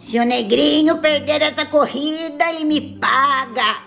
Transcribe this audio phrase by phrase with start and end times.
[0.00, 3.82] Se o negrinho perder essa corrida, ele me paga.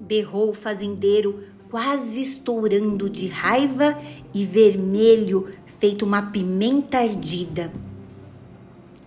[0.00, 3.96] Berrou o fazendeiro, quase estourando de raiva
[4.34, 5.46] e vermelho,
[5.78, 7.72] feito uma pimenta ardida.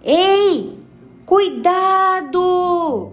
[0.02, 0.80] Ei,
[1.26, 3.12] cuidado!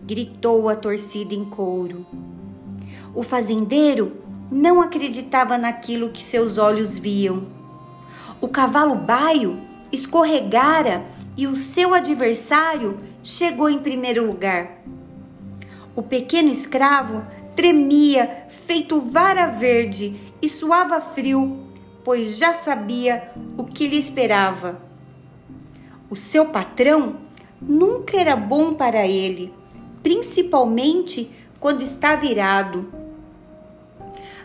[0.00, 2.06] gritou a torcida em couro.
[3.14, 4.16] O fazendeiro
[4.50, 7.48] não acreditava naquilo que seus olhos viam.
[8.40, 11.04] O cavalo baio escorregara
[11.36, 14.82] e o seu adversário chegou em primeiro lugar.
[15.94, 17.22] O pequeno escravo
[17.54, 21.66] tremia, feito vara verde, e suava frio,
[22.02, 24.80] pois já sabia o que lhe esperava.
[26.10, 27.16] O seu patrão
[27.60, 29.52] nunca era bom para ele,
[30.02, 32.92] principalmente quando está virado.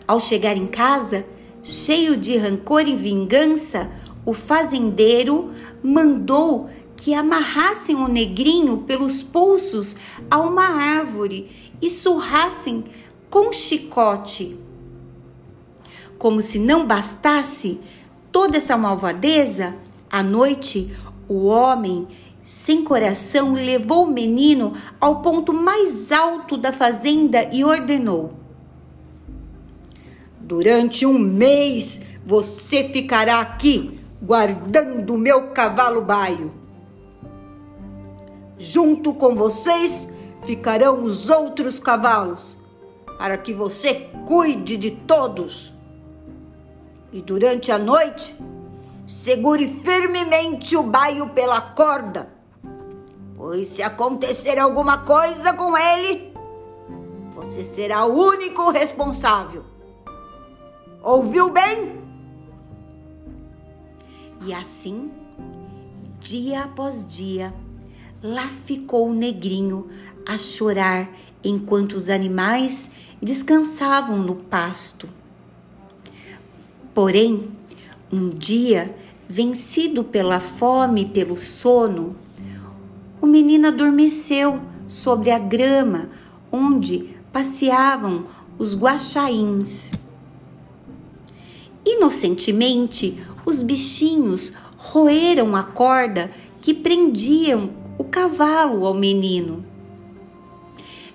[0.06, 1.26] Ao chegar em casa,
[1.62, 3.90] cheio de rancor e vingança,
[4.28, 9.96] o fazendeiro mandou que amarrassem o negrinho pelos pulsos
[10.30, 12.84] a uma árvore e surrassem
[13.30, 14.54] com chicote.
[16.18, 17.80] Como se não bastasse
[18.30, 19.74] toda essa malvadeza,
[20.10, 20.94] à noite
[21.26, 22.06] o homem
[22.42, 28.34] sem coração levou o menino ao ponto mais alto da fazenda e ordenou:
[30.38, 36.52] Durante um mês você ficará aqui guardando o meu cavalo baio.
[38.58, 40.08] Junto com vocês
[40.44, 42.56] ficarão os outros cavalos,
[43.18, 45.72] para que você cuide de todos.
[47.12, 48.36] E durante a noite,
[49.06, 52.28] segure firmemente o baio pela corda,
[53.36, 56.32] pois se acontecer alguma coisa com ele,
[57.34, 59.64] você será o único responsável.
[61.02, 62.07] Ouviu bem?
[64.44, 65.10] E assim,
[66.20, 67.52] dia após dia,
[68.22, 69.88] lá ficou o negrinho
[70.26, 71.10] a chorar
[71.42, 72.90] enquanto os animais
[73.20, 75.08] descansavam no pasto.
[76.94, 77.48] Porém,
[78.12, 78.94] um dia,
[79.28, 82.16] vencido pela fome e pelo sono,
[83.20, 86.08] o menino adormeceu sobre a grama
[86.50, 88.24] onde passeavam
[88.58, 89.90] os guaxains.
[91.84, 99.64] Inocentemente, os bichinhos roeram a corda que prendiam o cavalo ao menino.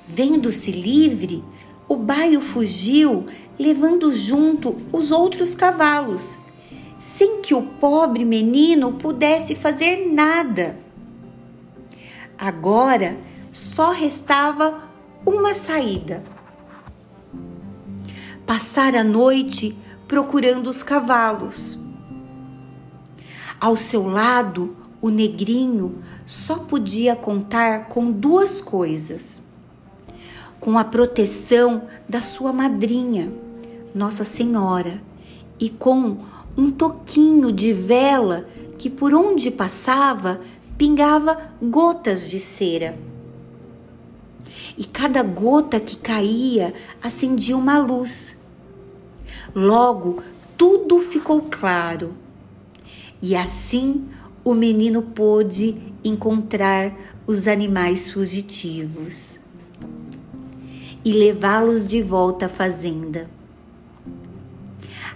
[0.07, 1.43] Vendo-se livre,
[1.87, 3.27] o baio fugiu,
[3.57, 6.39] levando junto os outros cavalos,
[6.97, 10.79] sem que o pobre menino pudesse fazer nada.
[12.35, 13.15] Agora
[13.51, 14.89] só restava
[15.23, 16.23] uma saída.
[18.43, 19.77] Passar a noite
[20.07, 21.82] procurando os cavalos.
[23.63, 29.41] Ao seu lado, o negrinho só podia contar com duas coisas:
[30.59, 33.31] com a proteção da sua madrinha,
[33.95, 35.01] Nossa Senhora,
[35.57, 36.17] e com
[36.57, 40.41] um toquinho de vela que por onde passava
[40.77, 42.99] pingava gotas de cera.
[44.77, 48.35] E cada gota que caía acendia uma luz.
[49.55, 50.21] Logo,
[50.57, 52.23] tudo ficou claro
[53.23, 54.03] e assim
[54.43, 56.93] o menino pôde encontrar
[57.25, 59.39] os animais fugitivos
[61.05, 63.29] e levá-los de volta à fazenda.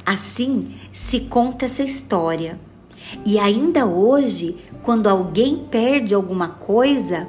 [0.06, 2.58] Assim se conta essa história.
[3.26, 7.28] E ainda hoje, quando alguém perde alguma coisa,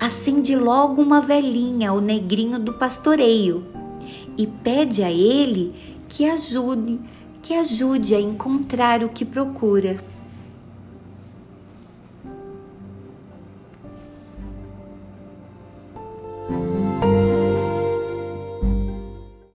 [0.00, 3.64] acende logo uma velhinha ao negrinho do pastoreio
[4.36, 5.72] e pede a ele
[6.08, 6.98] que ajude
[7.48, 9.96] que ajude a encontrar o que procura.